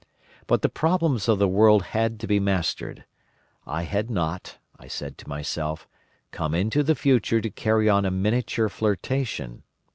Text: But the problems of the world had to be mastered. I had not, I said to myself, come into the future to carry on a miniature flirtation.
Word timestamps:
But 0.47 0.63
the 0.63 0.67
problems 0.67 1.29
of 1.29 1.37
the 1.37 1.47
world 1.47 1.83
had 1.93 2.19
to 2.21 2.25
be 2.25 2.39
mastered. 2.39 3.05
I 3.67 3.83
had 3.83 4.09
not, 4.09 4.57
I 4.79 4.87
said 4.87 5.15
to 5.19 5.29
myself, 5.29 5.87
come 6.31 6.55
into 6.55 6.81
the 6.81 6.95
future 6.95 7.39
to 7.39 7.51
carry 7.51 7.87
on 7.87 8.03
a 8.03 8.09
miniature 8.09 8.67
flirtation. 8.67 9.61